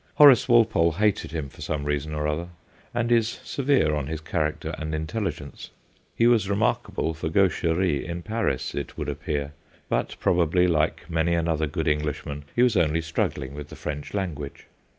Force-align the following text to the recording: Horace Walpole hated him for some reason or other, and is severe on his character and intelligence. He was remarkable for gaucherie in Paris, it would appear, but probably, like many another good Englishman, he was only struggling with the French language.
Horace 0.15 0.47
Walpole 0.49 0.93
hated 0.93 1.29
him 1.29 1.47
for 1.47 1.61
some 1.61 1.83
reason 1.83 2.15
or 2.15 2.27
other, 2.27 2.47
and 2.91 3.11
is 3.11 3.39
severe 3.43 3.93
on 3.93 4.07
his 4.07 4.19
character 4.19 4.73
and 4.79 4.95
intelligence. 4.95 5.69
He 6.15 6.25
was 6.25 6.49
remarkable 6.49 7.13
for 7.13 7.29
gaucherie 7.29 8.03
in 8.03 8.23
Paris, 8.23 8.73
it 8.73 8.97
would 8.97 9.09
appear, 9.09 9.53
but 9.89 10.15
probably, 10.19 10.65
like 10.67 11.07
many 11.07 11.35
another 11.35 11.67
good 11.67 11.87
Englishman, 11.87 12.45
he 12.55 12.63
was 12.63 12.75
only 12.75 13.01
struggling 13.01 13.53
with 13.53 13.69
the 13.69 13.75
French 13.75 14.15
language. 14.15 14.65